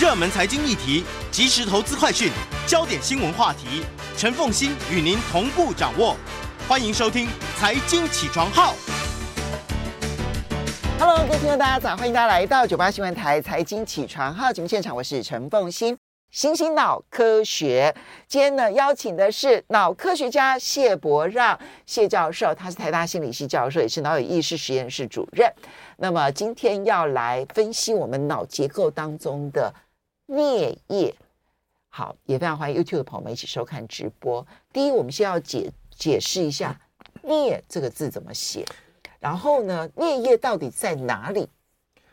[0.00, 2.30] 热门财经议题、即时投资快讯、
[2.66, 3.84] 焦点新闻话题，
[4.16, 6.16] 陈凤欣与您同步掌握。
[6.66, 7.26] 欢迎收听
[7.58, 8.72] 《财经起床号》。
[10.98, 16.01] Hello，各位听众，大家早，欢迎大家来到九八新闻台《财经起床号》节目现场，我是陈凤欣。
[16.32, 17.94] 新兴脑科学，
[18.26, 25.52] 今天呢邀请的是脑科学家谢伯让谢教授，他是台大心理系教授，也是脑有意识实验室主任。
[25.98, 29.70] 那么今天要来分析我们脑结构当中的
[30.26, 31.14] 颞叶。
[31.90, 34.46] 好，也非常欢迎 YouTube 的朋友们一起收看直播。
[34.72, 36.80] 第一，我们先要解解释一下
[37.22, 38.64] “颞”这个字怎么写，
[39.20, 41.46] 然后呢，颞叶到底在哪里？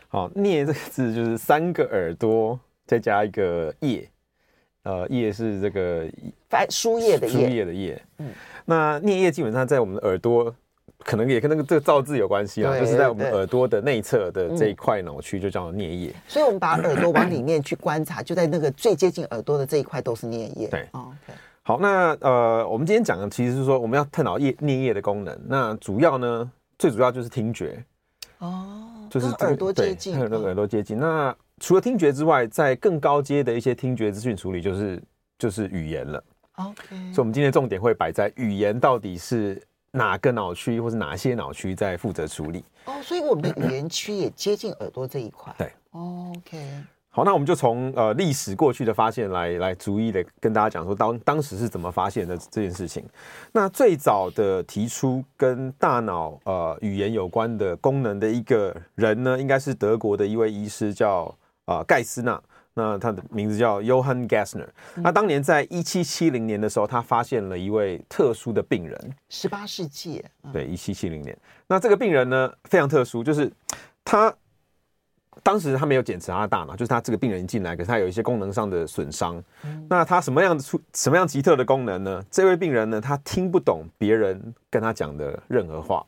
[0.09, 2.59] 好，“颞”这个字就是三个耳朵。
[2.89, 4.09] 再加一个叶，
[4.81, 6.09] 呃，叶是这个
[6.49, 8.03] 翻书页的页，书页的页。
[8.17, 8.31] 嗯，
[8.65, 10.51] 那颞叶基本上在我们的耳朵，
[11.05, 16.11] 可能也跟那个这个造字有关系啊，就是在我们耳朵的内侧的这一块脑区，就叫做颞叶。
[16.27, 20.67] 所以，我们把耳朵往里面去观察，就在那个最接近耳朵的这一块都是颞叶。
[20.69, 25.39] 对，哦，okay，好，那呃，我们今天讲的其实是说，我们要探讨叶颞叶的功能。
[25.47, 27.85] 那主要呢，最主要就是听觉。
[28.39, 30.97] 哦，就是耳朵接近，跟耳朵接近。
[30.97, 35.01] 那除了听觉之外，在更高阶的一些听觉资讯处理，就是
[35.37, 36.23] 就是语言了。
[36.55, 42.65] OK，所以我们今天重点会摆在语言到底是哪个脑区，或是哪些脑区在负责处理。
[42.83, 45.55] 哦，所以我们的语言区也接近耳朵这一块。
[45.57, 46.83] 对，OK。
[47.11, 53.03] 好，那我们就从呃历史过去的发现来来逐一的跟大家讲说，当当时是怎么发现的这件事情。
[53.53, 61.33] 那最早的提出跟大脑呃语言有关的功能的一个人呢，应该是德国的一位医师叫。
[61.69, 62.41] 啊，盖斯纳，
[62.73, 64.67] 那他的名字叫 Johann Gassner。
[65.03, 69.15] 他当年在一七七零年的时候，他发现了一位特殊的病人。
[69.29, 71.37] 十八世纪，对，一七七零年。
[71.67, 73.51] 那这个病人呢，非常特殊，就是
[74.03, 74.33] 他
[75.43, 79.41] 当时他没有检查他的大脑，就是他这个病人进来，可是他有一些功能上的损伤。
[79.87, 82.25] 那他什么样的出什么样奇特的功能呢？
[82.31, 86.03] 这位病人呢，他听不懂别人跟他讲的任何话。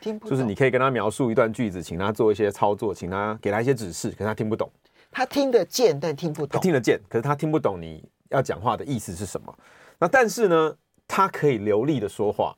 [0.00, 4.70] 听不懂，就是你可以跟他描述一段句子，请他做一些操作，请他给他一些指示，可是他听不懂。
[5.12, 6.58] 他听得见，但听不懂。
[6.58, 9.54] 他听得见，可是他听不懂你要讲话的意思是什么。
[9.98, 10.74] 那但是呢，
[11.06, 12.56] 他可以流利的说话，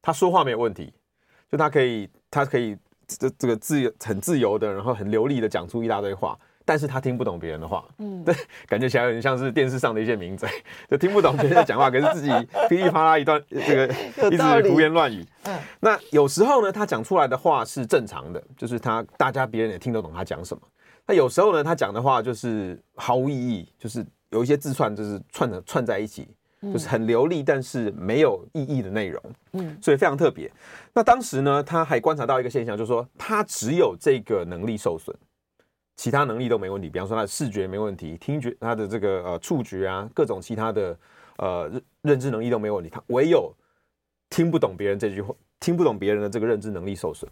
[0.00, 0.94] 他说话没有问题，
[1.50, 6.38] 就他可以，他可以这这个自由很自由的，然后很流利的讲出一大堆话。
[6.62, 8.32] 但是他听不懂别人的话，嗯，对，
[8.68, 10.48] 感觉起来有点像是电视上的一些名嘴，
[10.88, 12.30] 就听不懂别人在讲话，可是自己
[12.68, 13.88] 噼里啪啦一段这个
[14.30, 15.26] 一直胡言乱语。
[15.44, 20.62] 嗯，那有时候呢，他讲出来的话是正常的，就是他大家别人也听得懂他讲什么。
[21.10, 26.28] 那有时候呢，他讲的话就是毫无意义，就是有一些字串，就是串的串在一起，
[26.62, 29.20] 就是很流利，但是没有意义的内容。
[29.54, 30.48] 嗯，所以非常特别。
[30.94, 35.12] 那当时呢，他还观察到一个现象，就是说他只有这个能力受损，
[35.96, 36.88] 其他能力都没问题。
[36.88, 40.96] 比方说他的视觉没问题，听觉他的这个呃触觉啊，各种其他的
[41.38, 41.68] 呃
[42.02, 43.52] 认知能力都没问题，他唯有
[44.28, 47.28] 听不懂别人这句话，听不懂别人的这个认知能力受损。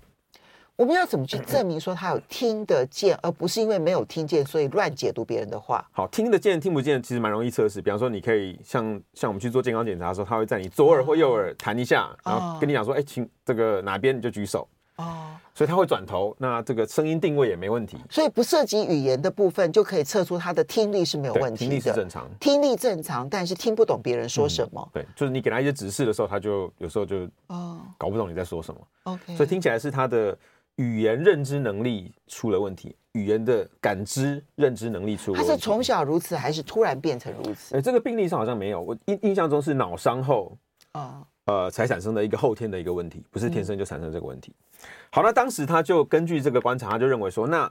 [0.78, 5.84] 我们要怎么去证明说他有听得见，而不是因为没有听见，所以乱解读别人的话？
[5.90, 7.82] 好，听得见、听不见，其实蛮容易测试。
[7.82, 14.68] 比方说，你可以像像我们去做健康检查的时候，他会在你左耳或右耳弹一下，然后跟你讲说：“哎，请这个哪边你就举手。”
[14.98, 17.98] 哦，所以他会转头，那这个声音定位也没问题。
[18.08, 21.70] 所以不涉及语言的部分，就可以测出他的听力是没有问题的。
[21.70, 24.88] 听力是正常，听力正常，但是听不懂别人说什么。
[24.92, 28.80] 对，就是你给他一些指示的时候，他就有时候就哦搞不懂你在说什么。
[29.02, 30.38] OK，所以听起来是他的。
[30.78, 35.48] 语言认知能力出了问题，语言的感知认知能力出了问题。
[35.48, 37.76] 他是从小如此，还是突然变成如此？
[37.76, 40.56] 哎，这个病例上好像没有，我印印象中是脑伤后
[40.92, 44.54] 啊，呃，才产生的一个后天的一个问题，不是天生就产生这个问题。
[44.60, 47.68] 嗯、好，那当时他就根据这个观察，他就认为说，那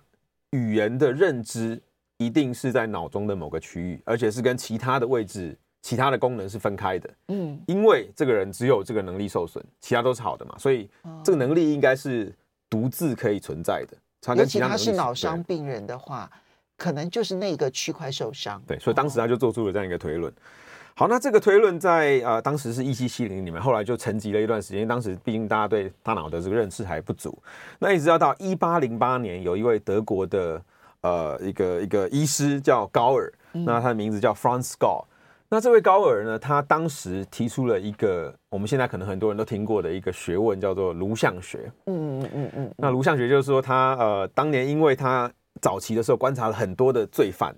[0.50, 1.81] 语言的认知
[2.18, 7.09] 一定是在脑中的某个区域，而且是跟其他的位置、其他的功能是分开的。
[7.29, 10.89] 嗯，因为这个人只有这个能力受损，其他都是好的嘛，所以
[11.24, 12.35] 这个能力应该是。
[12.69, 16.29] 独自可以存在的，跟其他是脑伤病人的话，
[16.78, 18.62] 可能就是那个区块受伤。
[18.68, 20.33] 对，所以当时他就做出了这样一个推论。
[20.95, 24.88] 好，那这个推论在呃当时是一七七零年，后来就沉寂了一段时间。
[24.88, 27.38] 当时毕竟大家对大脑的这个认识还不足，
[27.80, 30.62] 那一直要到一八零八年，有一位德国的
[31.01, 35.06] 呃一个一个医师叫高尔，那他的名字叫 Franz Gall。
[35.49, 41.71] 那这位高尔呢，他当时提出了一个我们现在可能很多人都听过的一个学问，叫做颅相学。
[41.85, 42.73] 嗯嗯嗯嗯。
[42.77, 47.55] 那颅相学就是说他，他呃当年因为他早期的时候观察了很多的罪犯，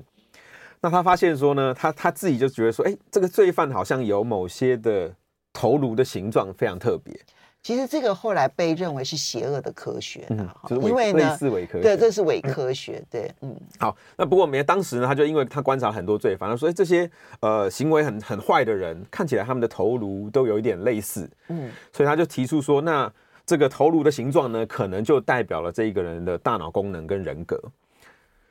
[0.82, 5.12] 那他发现说呢，他他自己就觉得说，哎，这个罪犯好像有某些的
[5.52, 7.20] 头颅的形状非常特别。
[7.70, 13.56] 其实这个后来被认为是邪恶的科学的，嗯就是、因为呢，类似伪科学，对，这是伪科学，对，嗯。
[13.78, 17.08] 好，那不过没当时呢，他就因为他观察很多罪犯，所以这些
[17.42, 23.14] 呃行为很很坏的人，看起来他们的头颅都有一点类似，嗯，所以他就提出说，那
[23.46, 27.62] 这个头颅的形状呢，可能就代表了这一个人的大脑功能跟人格。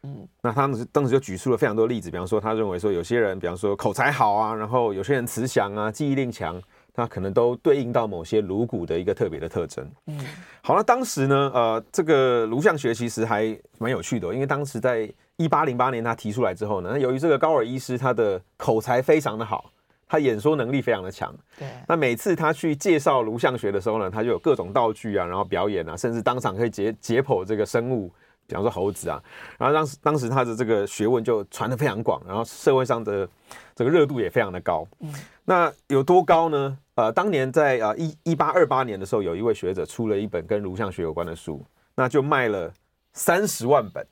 [0.05, 6.63] 嗯，那他们当时就举出了非常多例子，比方说，他认为说有些人，比方说口才好啊，然后有些人慈祥啊，记忆力强，
[6.99, 9.89] 那可能都对应到某些颅骨的一个特别的特征。
[10.07, 10.19] 嗯，
[10.61, 19.71] 好，那当时呢，呃，这个颅相学其实还蛮有趣的，因为当时在一八零八年他提出来之后呢，那由于这个高尔医师他的口才非常的好，
[20.09, 28.11] 他演说能力非常的强，对，那每次他去介绍颅相学的时候呢，他就有各种道具啊，然后表演啊，甚至当场可以解解剖这个生物。
[28.49, 29.23] 比方说猴子啊，
[29.59, 33.29] 然后当时当时他的这个学问就传得非常广，然后社会上的
[33.77, 34.89] 这个热度也非常的高。
[35.01, 35.13] 嗯，
[35.45, 36.79] 那有多高呢？
[36.99, 41.65] 呃，当年在呃一一八二八年的时候，有一位学者出了一本跟颅相学有关的书，
[41.95, 42.73] 那就卖了
[43.13, 44.05] 三十万本。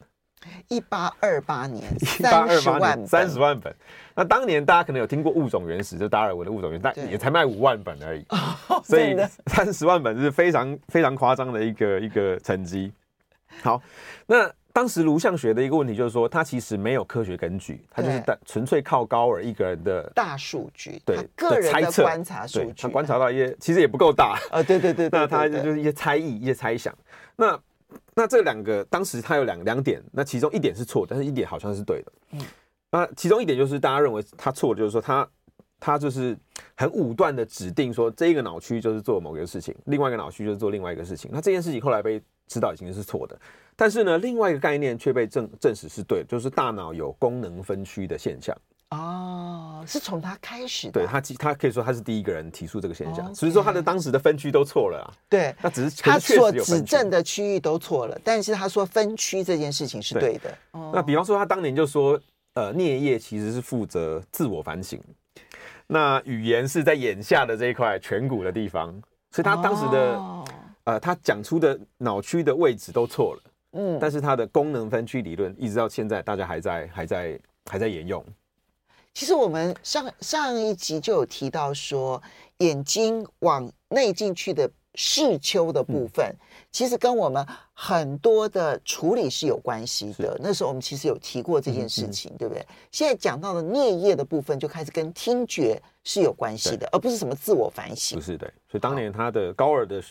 [0.69, 3.75] 一八二八年， 一八二八年三十万本。
[4.15, 8.25] 那当年大家可能有听过《物种原始》，就达尔文的《物种原始》，但也才卖五万本而已。
[8.85, 9.17] 所以
[9.50, 12.93] 三十万本是非常非常夸张的一个一个成绩。
[13.62, 13.83] 好，
[14.27, 26.94] 那当时颅相学的一个问题就是说，它其实没有科学根据，它就是单纯粹靠高尔一个人的大数据，对个人的观察数据，他观察到一些其实也不够大啊， 对对 对，那他就是一些猜疑、一些猜想。
[27.37, 27.58] 那
[28.14, 32.12] 那这两个当时他有两两点，那其中一点是错，但是一点好像是对的。
[32.32, 32.40] 嗯，
[32.90, 35.26] 那其中一点就是大家认为他错，就是说他
[35.81, 36.37] 他就是
[36.75, 41.31] 很武断的指定说这一个脑区就是做某个事情，另外一个脑区就是做另外一个事情。
[41.32, 43.38] 那这件事情后来被知道已经是错的，
[43.76, 48.56] 但是呢，另外一个概念却被证证实是对的，就是大脑有功能分区的现象。
[48.90, 50.93] 哦，是从他开始的。
[50.93, 55.12] 对他，他可以说他是第一个人提出这个现象，所以说他的当时的分区都错了啊。
[55.28, 60.56] 对，他只是他所指证的区域都错了，但是他说分区这件事情是对的。
[60.70, 62.19] 哦那比方说，他当年就说，
[62.55, 64.99] 呃，颞叶其实是负责自我反省，
[65.88, 68.90] 那语言是在眼下的这一块颧骨的地方，
[69.32, 70.19] 所以他当时的。
[70.87, 73.43] 呃，他讲出的脑区的位置都错了，
[73.76, 78.25] 嗯，但是它的功能分区理论一直到现在，大家还在还在还在沿用。
[79.12, 82.23] 其实我们上上一集就有提到说，
[82.58, 86.37] 眼睛往内进去的视丘的部分，嗯，
[86.70, 90.38] 其实跟我们很多的处理是有关系的。
[90.43, 92.67] 那时候我们其实有提过这件事情，嗯嗯，对不对？
[92.90, 98.19] 现在讲到的颞叶的部分，就开始跟听觉是有关系的，而不是什么自我反省。
[98.19, 100.02] 不是的，所以当年他的高尔的。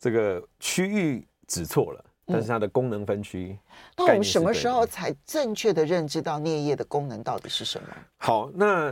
[0.00, 3.58] 这个区域指错了，但是它的功能分区、嗯。
[3.98, 7.88] 那我们什么时候才正确的认知到颞叶的功能到底是什么？
[8.16, 8.90] 好，那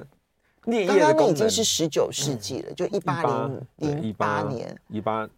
[0.65, 5.29] 颞叶刚刚那已经是十九世纪了，嗯、就一八零零八年，一八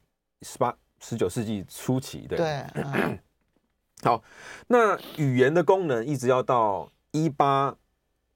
[0.43, 2.37] 十八十九世纪初期，对。
[2.39, 2.47] 对。
[2.75, 3.19] 嗯、
[4.03, 4.23] 好，
[4.67, 7.75] 那语言的功能一直要到一八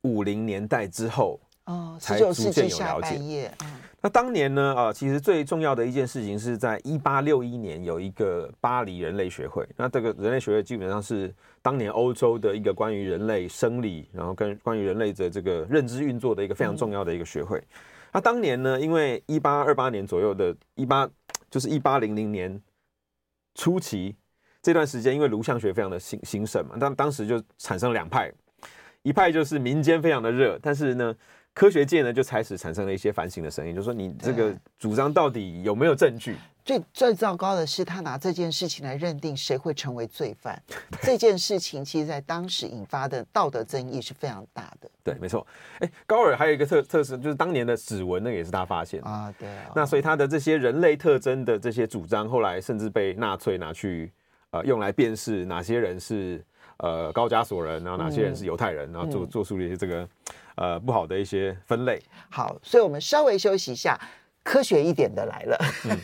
[0.02, 3.52] 五零年代之后，哦，才逐渐有了解。
[3.62, 3.68] 嗯
[4.00, 9.68] 那当年呢，啊，其实最重要的一件事情是在一八六一年有一个巴黎人类学会。
[9.76, 17.60] 那这个人类学会基本上是当年欧洲的一个关于人类生理，然后跟关于人类的这个认知运作的一个非常重要的一个学会。
[18.12, 21.10] 那当年呢，因为一八二八年左右的一八，
[21.50, 22.62] 就是一八零零年
[23.56, 24.14] 初期
[24.62, 28.32] 这段时间，因为颅相学非常的兴兴盛嘛，当当时就产生两派，
[29.02, 31.12] 一派就是民间非常的热，但是呢。
[31.58, 36.36] 科学界呢，就开始产生了一些反省的声音，就是说你这个主张到底有没有证据？
[36.64, 40.62] 最最糟糕的是，他拿这件事情来认定谁会成为罪犯。
[41.02, 44.88] 这件事情其实，在当时引发的道德争议是非常大的。
[45.02, 45.44] 对，没错。
[45.80, 49.34] 哎，高尔还有一个特特色，就是当年的指纹呢，也是他发现啊。
[49.36, 49.72] 对啊。
[49.74, 54.12] 那所以他的这些人类特征的这些主张，后来甚至被纳粹拿去
[54.50, 56.40] 呃用来辨识哪些人是
[56.76, 60.08] 呃高加索人，然后哪些人是犹太人，嗯、然后做做出了一些这个。
[60.58, 62.02] 呃，不好的一些分类。
[62.28, 63.96] 好，所以我们稍微休息一下，
[64.42, 65.56] 科学一点的来了。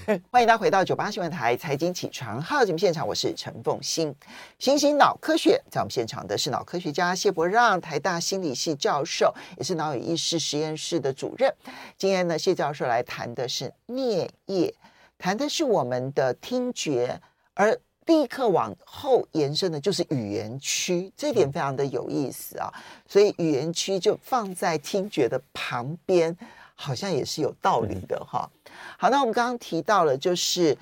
[0.07, 4.15] 嗯、 欢迎大家回到九八新闻台财经起床号节目现场，我是陈凤欣。
[4.61, 11.53] 新兴脑科学，在我们现场的是脑科学家谢伯让，台大心理系教授，也是脑与意识实验室的主任。
[11.99, 14.73] 今天呢，谢教授来谈的是颞叶，
[15.19, 17.21] 谈的是我们的听觉，
[17.55, 17.77] 而。
[18.07, 22.73] 立刻往后延伸的就是语言区，这点非常的有意思啊。
[23.09, 26.37] 所以语言区就放在听觉的旁边，
[26.75, 28.51] 好像也是有道理的哈。
[28.99, 30.77] 好，那我们刚刚提到了，就是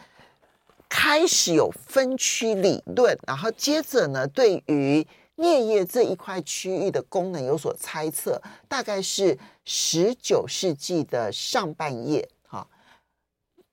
[0.89, 12.29] 开始有分区理论，然后接着呢，对于颞叶这一块区域的功能有所猜测，大概是十九世纪的上半叶。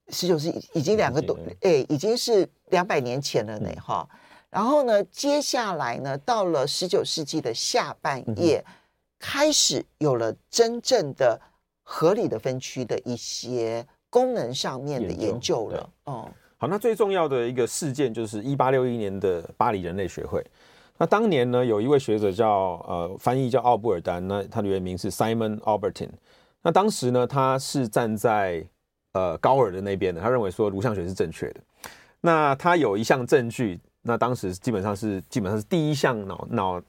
[0.09, 4.19] 十九世纪已经两个多，哎，已经是两百年前了呢，哈、嗯。
[4.49, 8.73] 然后呢，接下来呢，到了十九世纪的下半叶，嗯、
[9.19, 11.39] 开始有了真正的
[11.83, 15.89] 合理的分区的一些功能上面的研究了。
[16.05, 20.43] 哦、嗯，好，那最重要的一个事件就是一八六一年的巴黎人类学会。
[20.97, 22.49] 那当年呢，有一位学者叫
[22.87, 26.09] 呃，翻译叫奥布尔丹，那他的原名是 Simon Albertin。
[26.61, 28.65] 那当时呢，他是站在
[29.13, 31.61] 呃高尔的那边的，他认为说颅相学是正确的。
[32.21, 36.81] 那他有一项证据，那当时基本上是基本上是第一项脑脑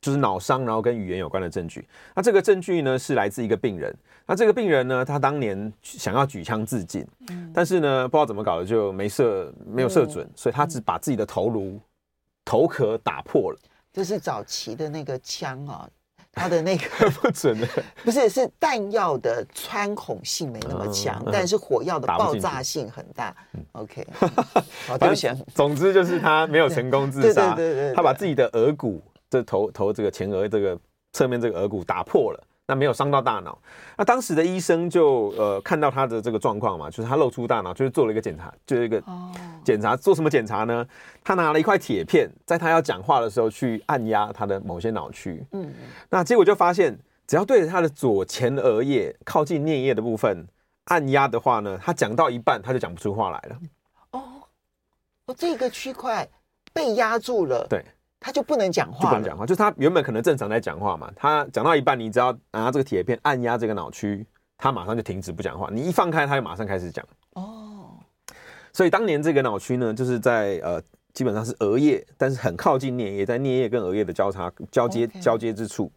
[0.00, 1.86] 就是脑伤，然后跟语言有关的证据。
[2.14, 3.94] 那这个证据呢，是来自一个病人。
[4.26, 7.06] 那这个病人呢，他当年想要举枪自尽，
[7.52, 11.80] 但是呢，不知道怎么搞的就没射没有射准，所以他只把自己的头颅。
[12.44, 13.58] 头壳打破了，
[13.92, 15.88] 这是早期的那个枪啊，
[16.32, 17.68] 它的那个 不准的，
[18.02, 23.34] 不是是弹药的穿孔性没那么强，嗯、但是火药的爆炸性很大。
[23.72, 24.06] OK，
[24.88, 25.28] 好，对不起。
[25.54, 30.78] 总之就是他没有成功自杀， 对对对对，他把自己的额骨，这头头这个前额这个
[31.12, 32.42] 侧面这个额骨打破了。
[32.66, 33.58] 那没有伤到大脑，
[33.98, 39.02] 那当时的医生就呃看到他的这个状况嘛，就是他露出大脑，就是做了一个检查，就是一个
[39.64, 40.86] 检查，做什么检查呢？
[41.24, 45.72] 他拿了一块铁片，在他要讲话的时候去按压他的某些脑区，嗯，
[46.08, 50.46] 那结果就发现，只要对着他的左前额叶靠近颞叶的部分
[50.84, 53.58] 按压的话呢，他讲到一半他就讲不出话来了。
[54.12, 54.22] 哦，
[55.26, 56.26] 哦，这个区块
[56.72, 57.84] 被压住了，对。
[58.22, 61.10] 他就不能讲话，不能讲话，就是他原本可能正常在讲话嘛。
[61.16, 64.24] 他讲到一半，你只要拿这个铁片按压这个脑区，
[64.56, 65.68] 他马上就停止不讲话。
[65.72, 67.04] 你一放开，他就马上开始讲。
[67.34, 67.98] 哦，
[68.72, 70.80] 所以当年这个脑区呢，就是在呃，
[71.12, 75.90] 基本上是额叶，但是很靠近颞叶，在颞叶跟额叶的交叉交接.交接之处。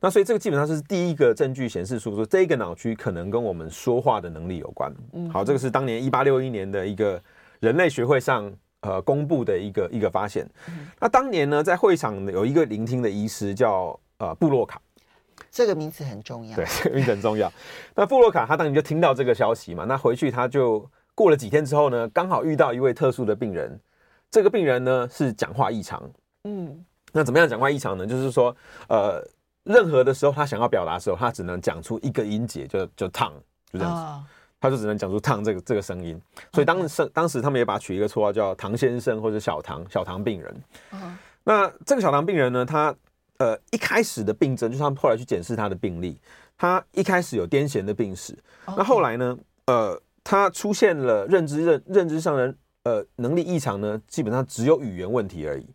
[0.00, 4.94] 那所以这个基本上是第一个证据显示出说，这个脑区可能跟我们说话的能力有关。
[5.14, 7.18] 嗯，好，这个是当年一八六一年的一个
[7.60, 8.52] 人类学会上。
[8.84, 10.46] 呃，公布的一个一个发现。
[10.68, 14.78] 嗯、那当年呢，在会场有一个聆听的医师叫呃布洛卡，
[15.50, 16.54] 这个名字很重要。
[16.54, 17.50] 对， 这个名字很重要。
[17.94, 23.80] 那布洛卡他当年就听到这个消息嘛，那回去他就过了几天之后呢，刚好遇到一位特殊的病人。
[24.30, 26.02] 这个病人呢是讲话异常。
[26.44, 28.06] 嗯，那怎么样讲话异常呢？
[28.06, 28.54] 就是说，
[28.88, 29.26] 呃，
[29.62, 33.32] 任何的时候他想要表达的时候，他只能讲出一个音节，就就 tongue，
[33.72, 34.02] 就这样子。
[34.02, 34.24] 哦
[34.64, 36.18] 他就只能讲出“烫”这个这个声音，
[36.50, 40.62] 所以当时当时他们也把他取一个绰号叫“唐先生”或者“小唐”小唐病人。
[41.44, 42.94] 那这个小唐病人呢，他
[43.36, 46.18] 呃一开始的病症就是他们后来去检视他的病历，
[46.56, 48.34] 他一开始有癫痫的病史，
[48.68, 52.54] 那后来呢，呃，他出现了认知认认知上的
[52.84, 55.68] 呃能力异常呢，基本上只有语言问题而已。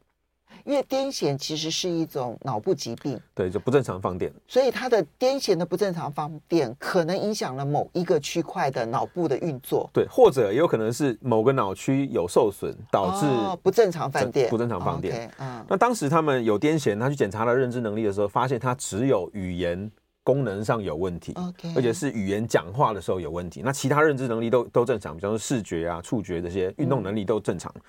[0.70, 13.26] 因为癫痫其实是一种脑部疾病，对，就不正常放电，所以他的癫痫的不正常放电可能影响了某一个区块的脑部的运作，对，或者也有可能是某个脑区有受损导致
[13.64, 15.34] 不正常放电，不正常放电。
[15.40, 19.90] 嗯，那当时他们有癫痫，他去检查了认知能力的时候，发现他只有语言
[20.24, 21.34] 功能上有问题
[21.76, 27.74] 而且是语言讲话的时候有问题，那其他认知能力都都正常，比方说视觉啊、触觉这些运动能力都正常。
[27.76, 27.82] 嗯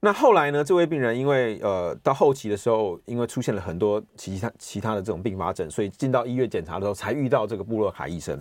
[0.00, 0.62] 那后来呢？
[0.62, 8.40] 这位病人因为呃到后期的时候，因为出现了很多其他其他的这种并发症，所以进到医院检查的时候，才遇到这个布洛卡医生。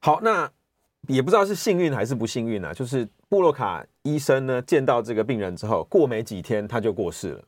[0.00, 0.50] 好，那
[1.08, 2.74] 也不知道是幸运还是不幸运啊。
[2.74, 7.44] 就是布洛卡医生呢见到这个病人之后，过没几天他就过世了。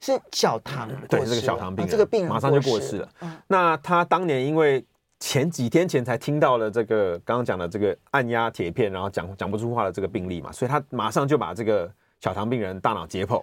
[0.00, 3.08] 是小唐对，这个小唐病人，这个病人马上就过世了。
[3.46, 4.84] 那他当年因为。
[5.20, 13.42] 前几天前才听到了这个刚刚讲的这个按压铁片，然后讲讲不出话的这个病例嘛，所以他马上就把这个小唐病人大脑解剖，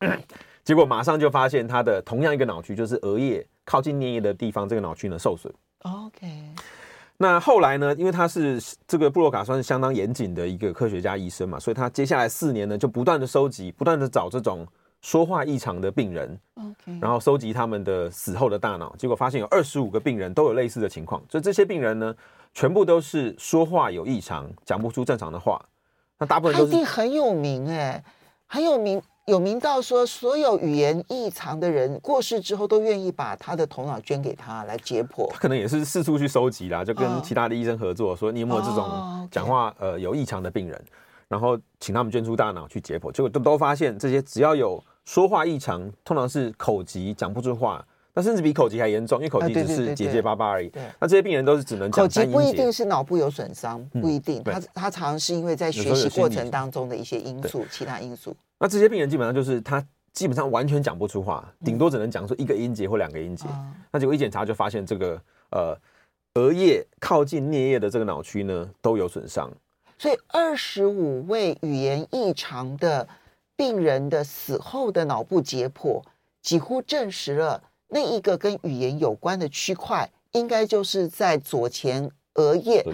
[0.64, 5.52] 结果马上就发现他的同样一个脑区，就是额叶靠近颞叶的地方，这个脑区呢受损。
[5.82, 6.26] OK，
[7.16, 14.66] 那后来呢，因为他是这个布洛卡算是相当严谨的一个科学家医生嘛，所以他接下来四年呢就不断的收集，不断的找这种。
[15.06, 16.36] 说话异常的病人.
[17.00, 21.22] 然后收集他们的死后的大脑，结果发现有二十五个病人都有类似的情况。
[21.30, 22.12] 所以这些病人呢，
[22.52, 25.64] 全部都是说话有异常，讲不出正常的话。
[26.18, 28.02] 那大部分都一定很有名哎，
[28.48, 35.30] 很有名，有名到说所有语言异常的人过世之后都愿意把他的头脑捐给他来解剖。
[35.30, 38.18] 他可能也是四处去收集啦，就跟其他的医生合作，oh.
[38.18, 40.84] 说你有没有这种讲话呃有异常的病人，
[41.28, 44.82] 然后请他们捐出大脑去解剖，结果都都发现这些只要有。
[45.06, 47.82] 说话异常，通常是口疾，讲不出话，
[48.12, 50.70] 那甚至比口疾还严重，因为口疾只是结结巴巴而已。
[51.00, 58.36] 那这些病人都是只能讲不一定是脑部有损伤，不一定，他他常常是因为在学习过程当中的一些因素，其他因素。
[58.58, 59.82] 那这些病人基本上就是他
[60.12, 63.46] 基本上完全讲不出话，顶多只能讲出一个音节或两个音节。
[63.92, 65.20] 那结果一检查就发现这个
[65.50, 65.78] 呃
[66.34, 69.48] 额叶靠近颞叶的这个脑区呢都有损伤。
[69.98, 73.06] 所以二十五位语言异常的
[73.56, 76.02] 病人的死后的脑部解剖，
[76.42, 82.84] 几乎证实了那一个跟语言有关的区块，应该就是在左前额叶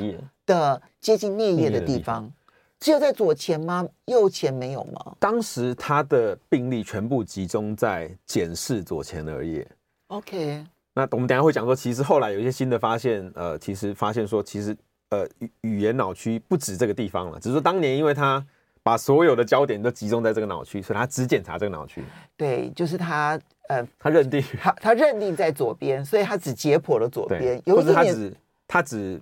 [0.47, 2.33] 的接近颞叶的地方。
[2.79, 3.89] 只有在左前吗？
[4.07, 5.15] 右前没有吗？
[5.21, 9.65] 当时他的病例全部集中在检视左前额叶。
[10.09, 14.77] OK，那我们等下会讲说，其实后来有一些新的发现，呃，其实发现说，其实
[15.11, 18.45] 呃语语言脑区不止这个地方了，只是说当年因为他
[18.83, 22.03] 把所有的焦点都集中在这个脑区，所以他只检查这个脑区。
[22.37, 28.33] 对，就是他呃，他认定他他认定在左边，所以他只解剖了左边，或者他只
[28.67, 29.21] 他只。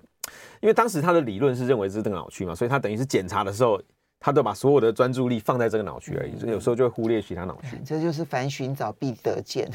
[0.61, 3.81] 因为当时他的理论是认为是这个脑区嘛，所以他等于是检查的时候，
[4.19, 7.75] 他都把所有的专注力放在这个脑区而已，所以有时候就会忽略其他脑区。
[7.83, 9.69] 这就是凡寻找必得见。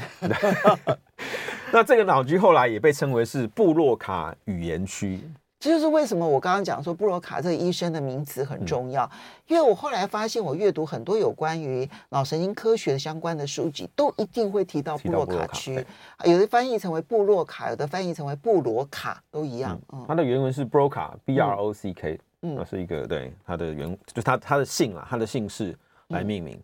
[1.71, 5.19] 那这个脑区后来也被称为是布洛卡语言区。
[5.67, 9.09] 这就是为什么我刚刚讲说布罗卡这个医生的名词很重要，
[9.47, 15.85] 因为我后来发现，我阅读很多有关于脑神经科学相关的书籍，都一定会提到布洛卡区，
[16.23, 19.77] 有的翻译成为布洛卡，有的翻译成为布罗卡，都一样。
[19.91, 26.57] 嗯，它的原文是 Broca，B R O C K，嗯，那是一个对它的原，就是它它的姓啊，它的姓氏来命名。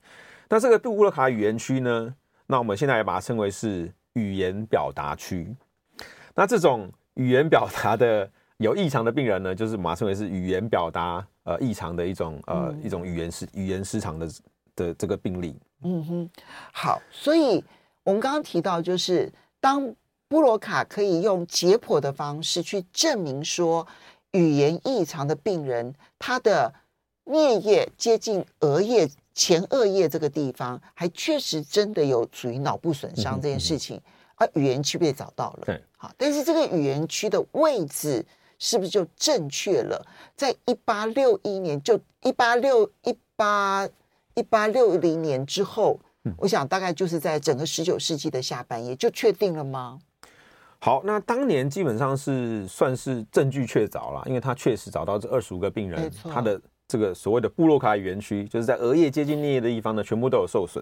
[0.48, 2.16] 那这个布洛卡语言区呢，
[2.48, 5.54] 那我们现在也把它称为是语言表达区。
[6.34, 8.32] 那这种语言表达的。
[8.64, 14.30] 有异常的病人呢，就是马称为是语言表达呃异常的一种呃、嗯、一种语言失语言失常的
[14.74, 15.54] 的这个病例。
[15.84, 16.30] 嗯哼，
[16.72, 17.62] 好，所以
[18.06, 19.30] 我们刚刚提到，就是
[19.60, 19.94] 当
[20.30, 23.86] 布罗卡可以用解剖的方式去证明说
[24.32, 26.74] 语言异常的病人，他的
[27.26, 34.04] 颞叶接近额叶前额叶这个地方，还确实真的有属于脑部损伤这件事情，嗯、
[34.38, 35.64] 而语言区被找到了。
[35.66, 38.26] 对，好，但是这个语言区的位置。
[38.64, 40.02] 是不是就正确了？
[40.38, 43.86] 在一八六一年，就一八六一八
[44.36, 50.00] 一八六零年之后，嗯，我想大概就是在整个十九世纪的下半叶就确定了吗？
[50.80, 60.82] 好，那当年基本上是算是证据确凿了，因为他确实找到这二十五个病人，他的这个所谓的布洛卡园区，就是在额叶接近颞叶的地方呢，全部都有受损。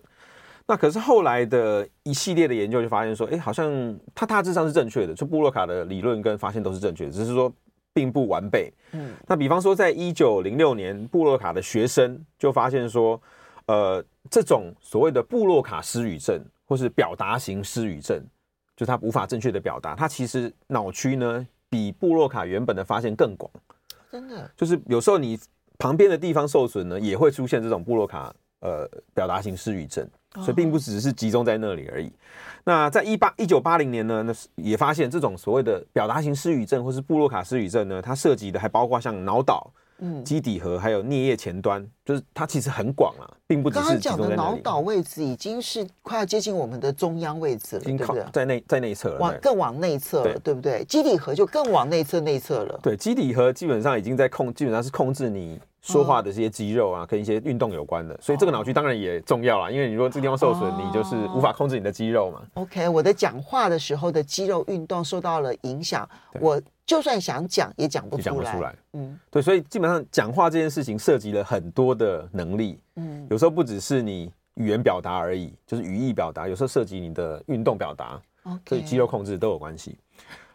[0.67, 7.51] 那可是后来的一系列的研究就发现说，哎，好像他大致上是正确的，就布洛卡的理论跟发现都是正确的，只是说。
[7.93, 8.71] 并不完备。
[8.93, 13.21] 嗯，那比方说，在一九零六年，布洛卡的学生就发现说，
[13.65, 18.23] 呃，这种所谓的布洛卡失语症，或是表达型失语症，
[18.75, 23.51] 就他无法正确的表达，他其实脑区呢比布洛卡原本的发现更广。
[24.11, 25.39] 真的，就是有时候你
[25.77, 30.07] 旁边的地方受损呢，也会出现这种布洛卡呃表达型失语症。
[30.35, 32.11] 所以并不只是集中在那里而已。
[32.63, 44.35] 那在一八一九八零年呢，那是也发现这种所谓的表达型失语症或是布洛卡失语症呢，它涉及的还包括像脑岛、嗯，基底核还有颞叶前端，就是它其实很广啊，并不只是集中在那里。
[44.35, 48.23] 刚刚讲的脑岛位置已经是快要接近我们的中央位置了，对不对？
[48.31, 50.85] 在内在内侧了，往更往内侧了，对不对？
[50.85, 52.79] 基底核就更往内侧内侧了。
[52.83, 55.59] 对，基底核基本上已经在控，基本上是控制你。
[55.81, 59.71] 说话的这些肌肉啊，跟一些运动有关的，所以这个脑区当然也重要啦。
[59.71, 62.41] 因为你如果这个地方受损，你就是无法控制你的肌肉嘛。
[62.53, 66.07] OK，我的讲话的时候的肌肉运动受到了影响，
[66.39, 68.23] 我就算想讲也讲不出来。
[68.23, 68.75] 讲不出来。
[68.93, 72.79] 嗯，对，所以基本上讲话这件事情涉及了很多的能力。
[72.97, 78.21] 嗯，有时候不只是你语言表达而已，就是语义表达，有时候涉及你的运动表达。
[78.43, 79.97] OK，所以肌肉控制都有关系。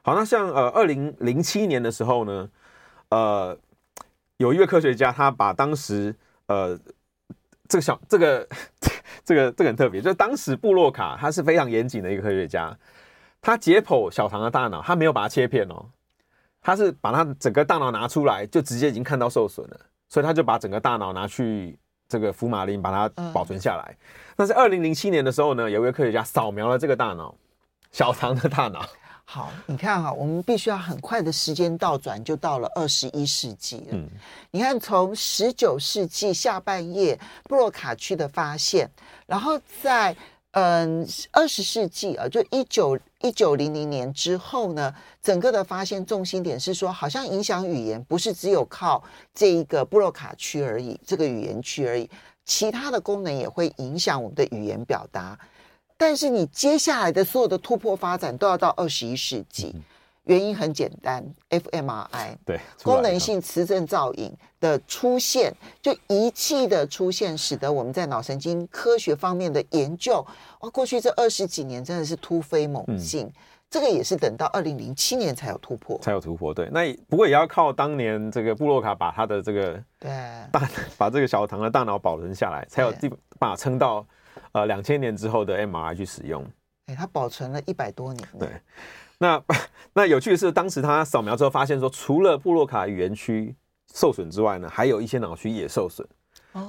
[0.03, 2.49] 好，那像呃，二零零七年的时候呢，
[3.09, 3.59] 呃。
[4.39, 6.15] 有一位科学家，他把当时
[6.47, 6.79] 呃
[7.69, 8.49] 这个小这个
[9.25, 12.77] 这个这个很特别，就是当时布洛卡他是非常严谨的一个科学家，
[13.41, 15.87] 他解剖小唐的大脑，他没有把它切片哦，
[16.61, 23.97] 他是把他整个大脑拿出来，就直接已经看到受损了，所以他就把整个大脑拿去这个福马林把它保存下来。
[24.37, 27.35] 那是二零零七年的时候呢，有一位科学家扫描了这个大脑，
[27.91, 28.85] 小唐的大脑。
[29.29, 33.87] 好，你看哈，我们必须要很快的时间倒转，就到了二十一世纪了。
[33.91, 34.09] 嗯，
[34.53, 38.89] 你看，从十九世纪下半叶布洛卡区的发现，
[39.27, 40.17] 然后在
[40.53, 49.03] 嗯二十世纪啊，就一九一九零零年之后呢，整个的发现重心点是说，好像影响语言不是只有靠
[49.35, 52.09] 这一个布洛卡区而已，这个语言区而已，
[52.45, 55.37] 其他的功能也会影响我们的语言表达。
[55.97, 59.75] 但是你接下来的所有的突破发展都要到二十一世纪，
[60.25, 70.25] 原因很简单，fMRI 对功能性磁振造影的出现，就仪器的出现，使得我们在脑神经科学方面的研究，
[70.61, 73.31] 哇，过去这二十几年真的是突飞猛进。
[73.69, 76.55] 这个也是等到二零零七年才有突破，才有突破。
[76.55, 80.09] 对，那不过也要靠当年这个布洛卡把他的这个对。
[80.53, 84.07] 大把这个小唐的大脑保存下来，才有地把撑到
[84.57, 86.43] 呃两千年之后的 MRI 去使用。
[86.87, 88.27] 哎，它保存了一百多年。
[88.39, 88.49] 对，
[89.19, 89.43] 那
[89.93, 93.55] 那有趣的是，当时他扫描之后发现说，除了布洛卡语言区
[93.93, 96.07] 受损之外呢，还有一些脑区也受损。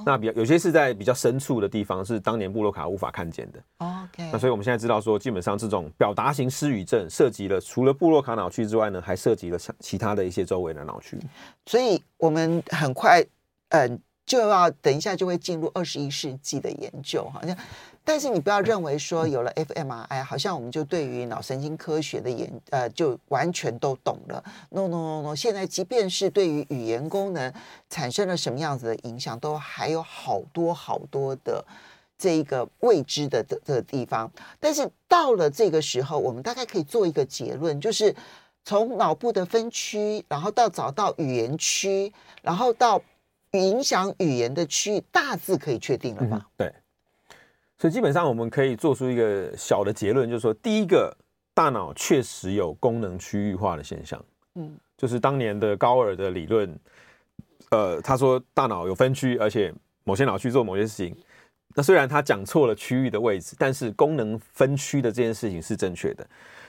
[0.04, 3.58] 那比较有些是在比较深处的地方，是当年布洛卡无法看见的。
[3.78, 11.18] OK，那所以我们现在知道说，基本上这种表达型失语症涉及了除了布洛卡脑区之外呢，还涉及了其他的一些周围的脑区。
[11.64, 13.24] 所以我们很快，
[13.70, 13.98] 嗯、呃，
[14.28, 17.56] 就要等一下就会进入二十一世纪的研究，好像。
[18.04, 24.42] 但是你不要认为说有了 fMRI，好像我们就对于脑神经科学的研呃就完全都懂了。
[24.70, 27.52] No No No No，现在即便是对于语言功能
[27.90, 31.64] 产生了什么样子的影响，都还有好多好多的
[32.16, 34.30] 这一个未知的的的地方。
[34.58, 38.14] 但是到了这个时候，我们大概可以做一个结论，就是
[38.64, 42.10] 从脑部的分区，然后到找到语言区，
[42.40, 42.98] 然后到
[43.52, 46.36] 影响语言的区域，大致可以确定了吧？
[46.36, 46.72] 嗯、对。
[47.80, 51.16] 所以基本上我们可以做出一个小的结论，就是说，第一个，
[51.54, 54.20] 大脑确实有功能区域化的现象。
[54.56, 56.76] 嗯，就是当年的高尔的理论，
[57.70, 61.16] 呃，他说大脑有分区，而且某些脑区做某些事情。
[61.76, 66.26] 那虽然他讲错了区域的位置，但是功能分区的这件事情是正确的。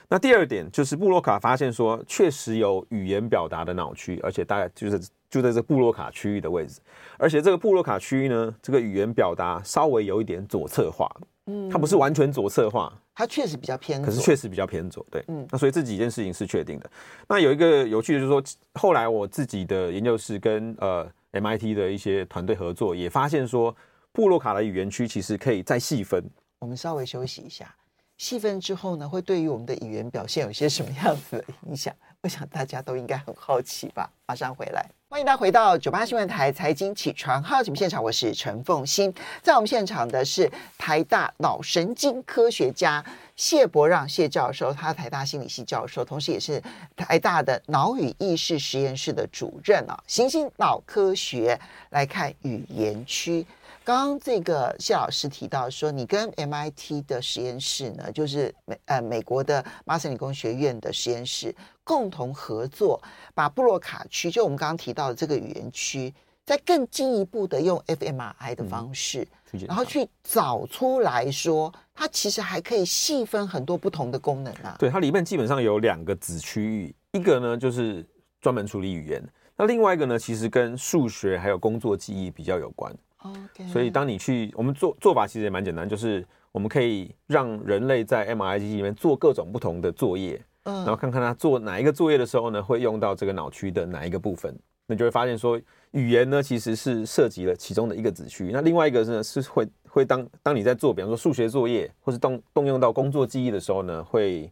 [0.08, 5.02] 那第二点就是布洛卡发现说，确实有语言表达的脑区，而且大概就是。
[5.30, 6.80] 就在这布洛卡区域的位置，
[7.18, 11.10] 而且这个布洛卡区域呢，这个语言表达稍微有一点左侧化，
[11.46, 16.89] 嗯，它不是完全左侧化，它确实比较偏左，可是确实比较偏左，对，嗯，那所以这几件事情是确定的。
[17.28, 23.76] 那有一个有趣的就是说，后来我自己的研究室跟呃 MIT 的一些团队合作，也发现说，
[24.12, 26.24] 布洛卡的语言区其实可以再细分。
[26.58, 27.76] 我们稍微休息一下，
[28.18, 31.94] 细分之后呢，会对于我们的语言表现有些什么样子的影响？
[32.22, 34.12] 我想大家都应该很好奇吧。
[34.28, 39.12] 马上回来，欢迎大家回到九八新闻台财经起床号节目现场，我是陈凤欣。
[39.41, 43.04] 在我们现场的是台大脑神经科学家
[43.36, 46.62] 谢伯让谢教授，他台大心理系教授，同时也是
[46.95, 50.00] 台大的脑与意识实验室的主任啊。
[50.06, 53.43] 行星脑科学来看语言区。
[53.89, 63.02] 刚刚这个谢老师提到说，你跟 MIT 的实验室呢，就是美呃美国的麻省理工学院的实验室共同合作，
[63.34, 66.13] 把布洛卡区，就我们刚刚提到的这个语言区，
[66.45, 74.75] 再更进一步的用 fMRI 的方式，嗯、然后去找出来说，它其实还可以细分很多不同的功能啊。
[74.78, 78.08] 对，它里面基本上有两个子区域，一个呢就是
[78.39, 82.95] 专门处理语言，那另外一个呢，其实跟数学还有工作记忆比较有关。
[83.21, 83.67] Okay.
[83.67, 95.60] 所以当你去，我们做做法其实也蛮简单，就是我们可以让人类在 MRI 机器里面做各种不同的作业，嗯，然后看看他做哪一个作业的时候呢，会用到这个脑区的哪一个部分，那就会发现说，
[95.91, 104.49] 语言呢其实是涉及了其中的一个子区，那另外一个呢是会会当当你在做，比方说数学作业，或是动动用到工作记忆的时候呢，会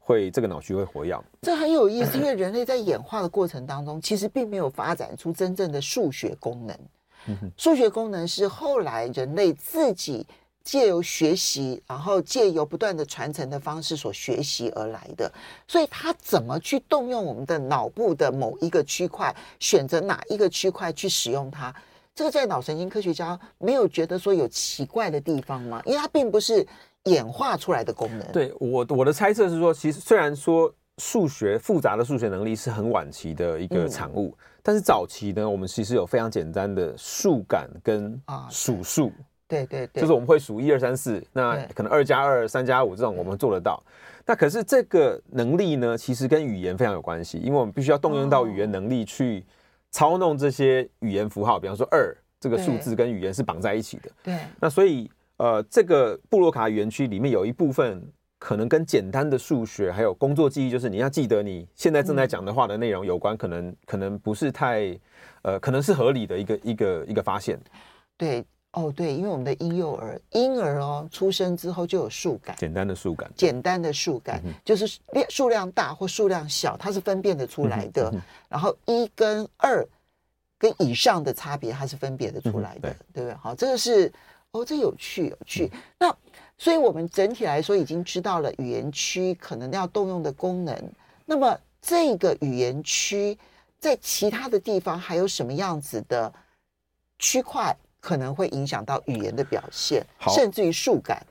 [0.00, 1.16] 会这个脑区会活跃。
[1.42, 6.76] 这很有意思，因为人类在演化的过程当中，其实并没有发展出真正的数学功能。
[7.56, 10.26] 数学功能是后来人类自己
[10.62, 15.32] 借由学习，然后借由不断的传承的方式所学习而来的。
[15.66, 21.74] 所以，他怎么去动用我们的脑部的某一个区块，选择哪一个区块去使用它，
[22.14, 25.82] 这个在脑神经科学家没有觉得说有奇怪的地方吗？
[25.86, 26.66] 因为它并不是
[27.04, 28.30] 演化出来的功能。
[28.30, 34.36] 对，我我的猜测是说，其实虽然说数学复杂的数学能力是很晚期的一个产物。
[34.36, 39.10] 嗯但是早期呢，我们其实有非常简单的数感跟数数，
[39.48, 43.82] 对对对，就是我们会数一二三四，那可能二加二、三加五这种我们做得到。
[44.26, 49.42] 那可是这个能力呢，其实跟语言非常有关系，因为我们必须要动用到语言能力去
[49.90, 54.10] 操弄这些语言符号，比方说二这个数字跟语言是绑在一起的。
[54.22, 58.06] 对，那所以呃，这个布洛卡语言区里面有一部分。
[58.38, 64.96] 可能跟简单的数学还有工作记忆，就是你要记得你现在正在讲的话的内容有关，可能可能不是太，
[65.42, 67.58] 呃，可能是合理的一个一个一个发现。
[68.16, 78.08] 对，哦，对，因为我们的婴幼儿婴儿哦出生之后就有数感，简单的数感，简单的数感，嗯、就是量数量大或数量小，它是分辨得出来的。
[78.14, 79.84] 嗯、然后一跟二
[80.58, 83.34] 跟以上的差别，它是分别得出来的，嗯、对，对不对？
[83.34, 84.12] 好，这个是
[84.52, 85.68] 哦，这有趣有趣。
[85.72, 86.16] 嗯、那。
[86.58, 90.76] 所以，我们整体来说已经知道了语言区可能要动用的功能。
[91.24, 93.38] 那么，这个语言区
[93.78, 96.32] 在其他的地方还有什么样子的
[97.18, 101.24] 区块可能会影响到语言的表现，甚至于数感？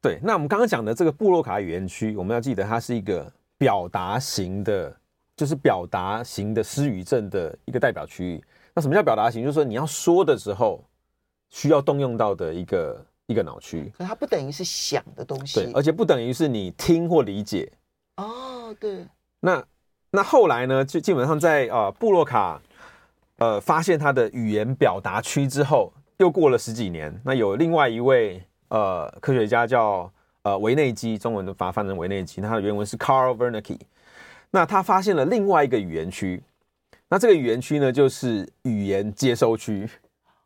[0.00, 4.92] 对，那我们刚刚讲的这个布洛卡语言区，我们要记得它是一个表达型的，
[5.36, 8.42] 就是表达型的失语症的一个代表区域。
[8.74, 9.44] 那什么叫表达型？
[9.44, 10.82] 就是说你要说的时候
[11.50, 13.92] 需要动用到的一个一个脑区。
[13.96, 17.70] 可它不等于是想的东西，对，而且不等于是你听或理解。
[18.16, 19.06] 哦，对。
[19.40, 19.64] 那
[20.10, 20.84] 那后来呢？
[20.84, 22.60] 就基本上在呃布洛卡
[23.38, 33.80] 呃发现他的语言表达区之后，又过了十几年，那有另外一位呃科学家叫呃维内基，中文的把它翻成维内基，他的原文是 Carl Wernicke。
[34.50, 36.42] 那他发现了另外一个语言区。
[37.08, 39.88] 那这个语言区呢，就是语言接收区。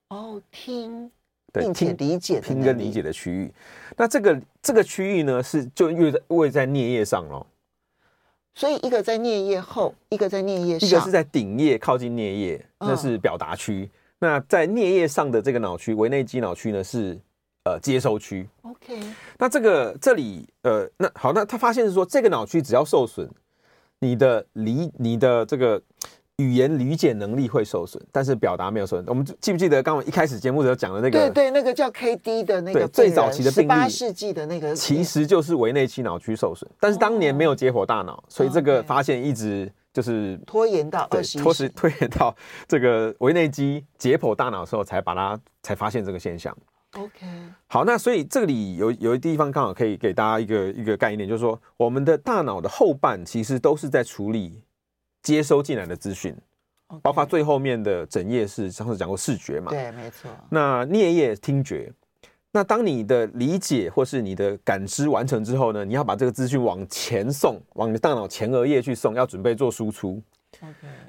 [0.09, 1.11] 哦，听，
[1.61, 3.53] 并且理解，听跟理解的区域。
[3.97, 7.47] 那这个这个区域呢，是就位在位在颞叶上咯。
[8.55, 13.83] 所以一个在颞叶后，一个在颞叶上，一个是在顶叶靠近颞叶，那是表达区。
[13.83, 13.91] 嗯、
[14.21, 17.19] 那在颞叶上的这个脑区，维内基脑区呢，是
[17.65, 18.49] 呃接收区。
[18.63, 18.99] OK。
[19.39, 23.29] 那这个这里呃，那好，那他发现是说，这个脑区只要受损，
[24.01, 25.83] 你的理你的这个。
[26.39, 29.07] 语言理解能力会受损，但是表达没有受损。
[29.07, 31.31] 我们记不记得刚刚一开始节目的时候讲的那个？
[31.31, 42.37] 对对，那个叫 KD 的那个最早期的病例，十八世纪的那个，其实就是维内基脑区受损，但是当年没有解剖大脑，哦、所以这个发现一直就是拖延到二十，拖时 拖延到
[42.69, 46.55] 这个维内基解剖大脑的时候才把它才发现这个现象。
[46.99, 47.27] OK，
[47.67, 54.61] 好，那所以这里有有一地方刚好可以给大家一个一个概念，就是说我们的大脑的后半其实都是在处理。
[55.27, 56.33] 接收进来的资讯.
[57.03, 59.73] 包括最后面的整页是上次讲过视觉嘛？
[59.73, 60.31] 对，没错。
[60.49, 61.93] 那颞叶听觉，
[62.53, 70.23] 那当你的理解或是你的感知完成之后呢，你要把这个资讯往前送，往你的大脑前额叶去送，要准备做输出。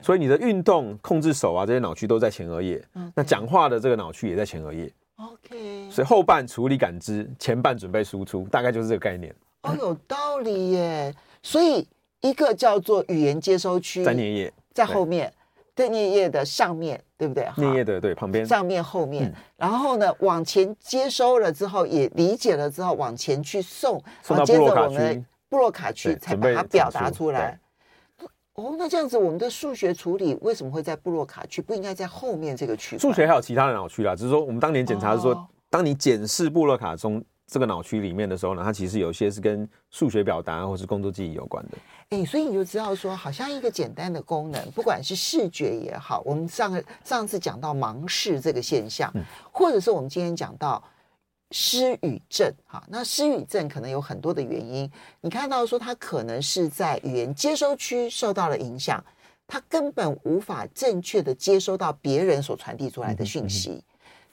[0.01, 2.83] 所以你的运动、控制手啊这些脑区都在前额叶。
[2.95, 3.11] Okay.
[3.13, 4.91] 那讲话的这个脑区也在前额叶。
[5.17, 5.91] OK。
[5.91, 9.31] 所以后半处理感知，前半准备输出，大概就是这个概念。
[9.61, 11.13] 哦，有道理耶。
[11.43, 11.87] 所以。
[12.21, 15.31] 一个叫做语言接收区，在颞叶，在后面，
[15.75, 17.43] 在颞叶的上面对不对？
[17.55, 27.59] 颞叶的对旁边，上面后面，嗯、然后呢，往前接收了之后，也理解了之后，往前去送，送到布洛卡区，布洛卡区才把它表达出来。
[28.55, 31.61] 哦，那这样子，我们的数学处理为什么会在布洛卡区？
[31.61, 32.97] 不应该在后面这个区？
[32.97, 37.23] 数学还有其他的脑区啦，只是说我们当年检查是说，哦、当你检视布洛卡中。
[37.49, 41.77] 这个脑区里面的时候呢，它其实有些是跟数学表达或是工作记忆有关的。
[42.09, 50.81] 哎，所以你就知道说，好像一个简单的功能，不管是视觉也好，我们上个上次讲到盲视这个现象，嗯、或者是我们今天讲到
[51.51, 54.89] 失语症，哈，那失语症可能有很多的原因。
[55.21, 59.03] 你看到说，它可能是在语言接收区受到了影响，
[59.45, 63.83] 它根本无法正确的接收到别人所传递出来的讯息，嗯嗯嗯、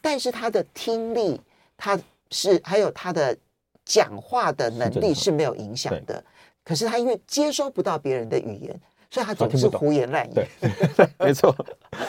[0.01, 1.41] 但是他的听力，
[1.77, 1.99] 他。
[2.31, 3.37] 是，还有他的
[3.85, 6.25] 讲话的能力是没有影响的，
[6.65, 10.33] 可是他因为接收不到别人的语言，所以他总是胡言乱语。
[10.35, 10.49] 对，
[11.21, 11.55] 没错，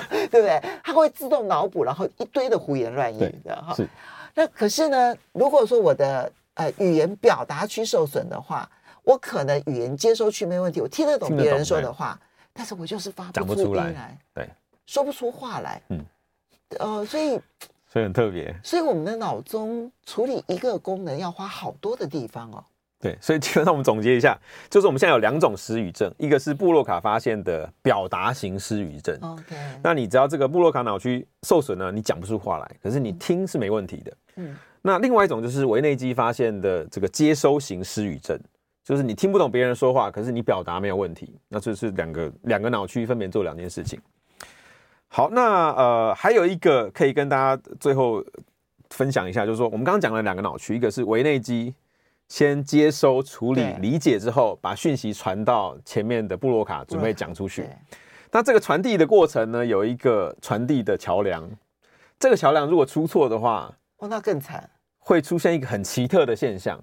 [0.09, 0.61] 对不对？
[0.83, 3.73] 他会自动脑补，然后一堆的胡言乱语的哈。
[3.75, 3.87] 是。
[4.33, 8.69] 那可是呢，如果说我的呃语言表达区受损的话，
[9.03, 12.19] 我可能语言接收区没问题，我听得懂别人说的话，
[12.53, 14.49] 但是我就是发不出音来，对，
[14.85, 15.81] 说不出话来。
[15.89, 16.05] 嗯，
[16.79, 17.39] 呃，所以。
[17.87, 22.61] 所以很特别，所以我们的脑中处理一个功能要花好多的地方哦。
[23.05, 24.35] 对，所以基本上我们总结一下，
[24.67, 29.15] 就是我们现在有两种失语症，一个是布洛卡发现的表达型失语症。
[29.21, 34.11] OK，那你只要这个布洛卡脑区受损呢，你讲不出话来，可是你听是没问题的。
[34.37, 38.39] 嗯，那另外一种就是维内基发现的这个接收型失语症，
[38.83, 41.37] 就是你听不懂别人说话，可是你表达没有问题。
[41.47, 44.01] 那这是两个两个脑区分别做两件事情。
[45.09, 48.25] 好，那呃，还有一个可以跟大家最后
[48.89, 51.71] 分享一下，就是说我们刚刚讲了两个脑区，一个是维内基
[52.27, 57.69] 先接收、处理、理解之后，把讯息传到前面的布洛卡，准备讲出去。
[58.31, 61.49] 那这个传递的过程呢，有一个传递的桥梁，
[62.19, 66.77] 这个桥梁如果出错的话，哦，那更惨，会出现一个很奇特的现象，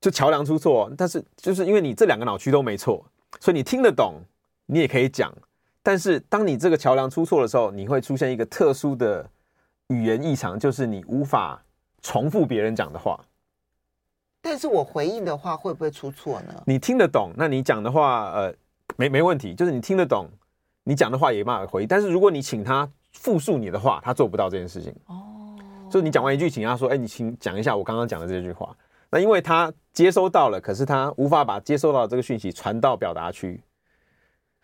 [0.00, 3.04] 就桥梁出错，但是就是因为你这两个脑区都没错，
[3.40, 4.22] 所以你听得懂，
[4.66, 5.32] 你也可以讲。
[5.82, 9.28] 但是，当你这个桥梁出错的时候，你会出现一个特殊的
[9.88, 11.62] 语言异常，就是你无法
[12.02, 13.18] 重复别人讲的话。
[14.40, 16.62] 但是我回应的话会不会出错呢？
[16.66, 18.54] 你听得懂，那你讲的话，呃，
[18.96, 20.28] 没没问题，就是你听得懂，
[20.84, 21.88] 你讲的话也没办法回应。
[21.88, 24.94] 但是如果你请他复述你的话，他做不到这件事情。
[25.06, 25.56] 哦，
[25.90, 28.74] 就是你讲完一句，请他说：“哎，你请讲一下我刚刚讲的这句话。”
[29.10, 33.60] 那因为他接收到了，可是他无法把接收到的这个讯息传到表达区。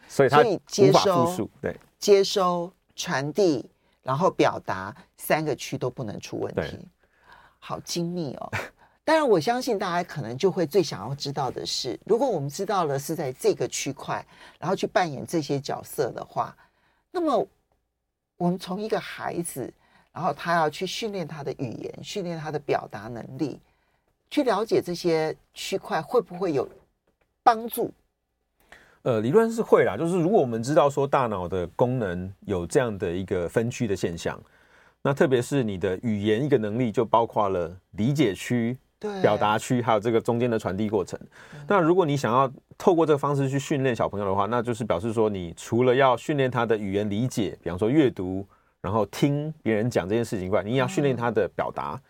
[0.06, 3.64] 所以他无法复述，对，接收、传递，
[4.02, 6.87] 然后表达三个区都不能出问题，
[7.58, 8.52] 好精密哦。
[9.06, 14.24] 当然，我相信大家可能就会最想要知道的是，如果我们知道了是在这个区块，
[14.58, 16.56] 然后去扮演这些角色的话，
[17.10, 17.46] 那么
[18.38, 19.70] 我们从一个孩子，
[20.10, 23.60] 然后他要去训练他的语言，训练他的表达能力，
[24.30, 26.66] 去了解这些区块会不会有
[27.42, 27.92] 帮助？
[29.02, 34.42] 呃，理论是会啦，就是如果我们知道说大脑的功能有这样的一个分区的现象，
[35.02, 38.78] 那特别是你的语言一个能力就包括了理解区。
[39.20, 41.18] 表达区还有这个中间的传递过程。
[41.68, 48.46] 那如果你想要透过这个方式去训练小朋友的话，那就是表示说，你除了要训练他的语言理解，比方说阅读，
[48.80, 52.00] 然后听别人讲这件事情以外，你也要训练他的表达。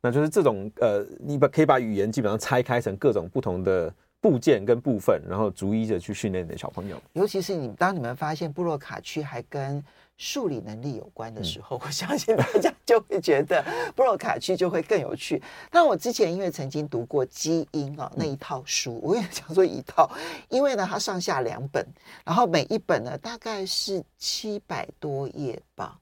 [0.00, 7.00] 那就是这种呃，你把可以把语言基本上拆开成各种不同的部件跟部分，然后逐一的去训练你的小朋友。
[7.14, 9.82] 尤其是你当你们发现布洛卡区还跟
[10.16, 13.64] 数理能力有关的时候，我相信大家就会觉得
[13.96, 15.42] 布洛卡区就会更有趣。
[15.70, 20.08] 但我之前因为曾经读过基因啊那一套书，我也想说一套，
[20.48, 21.84] 因为呢它上下两本，
[22.24, 25.98] 然后每一本呢大概是七百多页吧。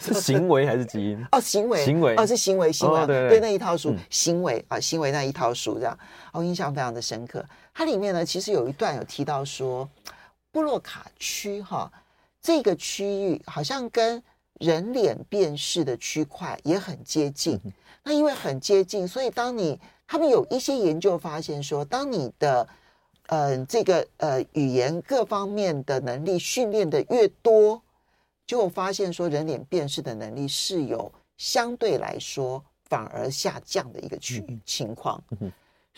[0.00, 1.26] 是行为还是基因？
[1.32, 5.98] 哦，行为，行为哦是行为，行为、哦、对，对，对那一套书，行为啊行为那一套书这样，
[6.32, 7.44] 我印象非常的深刻。
[7.74, 9.88] 它里面呢其实有一段有提到说
[10.52, 11.90] 布洛卡区哈。
[12.46, 14.22] 这个区域好像跟
[14.60, 17.60] 人脸辨识的区块也很接近。
[18.04, 22.68] 那因为很接近，所以当你他们有一些研究发现说，当你的
[23.26, 27.82] 呃这个呃语言各方面的能力训练的越多，
[28.46, 35.20] 就发现说人脸辨识的能力是有相对来说反而下降的一个区情况。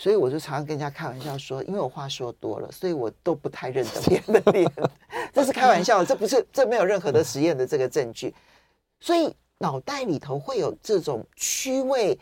[0.01, 4.73] 所以我就常常跟人家开玩笑说，因为我话说多了，所以我都不太认得别人的脸。
[5.35, 8.33] 这是开玩笑，这不是，这没有任何的实验的这个证据。
[9.01, 12.17] 所以脑袋里头会有这种区位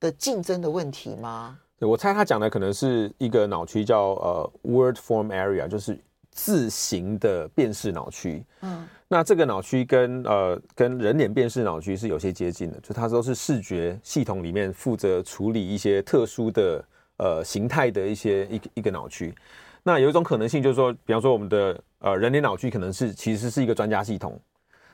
[0.00, 1.58] 的竞争的问题吗？
[1.78, 5.98] 对，我猜他讲的可能是一个脑区叫呃 word form area，就是
[6.30, 8.42] 字形的辨识脑区。
[8.62, 16.82] 嗯，那这个脑区跟呃跟人脸辨识脑区是有些接近的，就它都是视觉系统里面负责处理一些特殊的。
[17.18, 19.34] 呃，形态的一些一个一个脑区，
[19.82, 24.40] 那有一种可能性就是说，比方说我们的呃人脸脑区可能是其实是一个专家系统。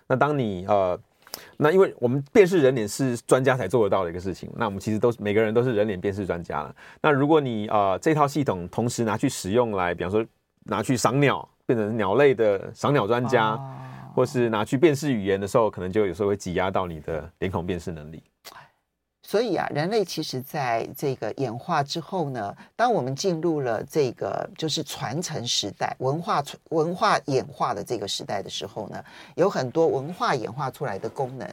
[0.07, 0.99] 那当你呃，
[1.57, 6.75] 那因为我们辨识人脸是专家才做得到的一个事情，那我们其实都是每个人都是人脸辨识专家了。
[7.01, 10.25] 那如果你呃这套系统同时拿去使用来，比方说
[10.65, 13.71] 拿去赏鸟，变成鸟类的赏鸟专家，哦，
[14.15, 18.23] 或是拿去辨识语言的时候，可能就有时候会挤压到你的脸孔辨识能力。
[19.27, 29.03] 所以啊，人类其实在这个演化之后呢，当我们进入了这个就是传承时代、文化文化演化的这个时代的时候呢，
[29.35, 31.49] 有很多文化演化出来的功能，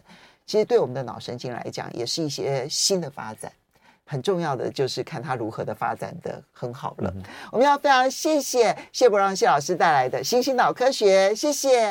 [0.46, 3.50] 其实对我们的脑神经来讲，也是一些新的发展。
[4.06, 7.10] 很重要的就是看它如何的发展的很好了。
[7.16, 11.90] 嗯、我们要非常谢谢谢伯让谢老师带来的新兴脑科学，谢谢。